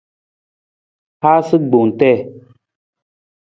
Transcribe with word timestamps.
Haasa 1.21 1.57
gbong 1.67 1.89
tii. 1.99 2.19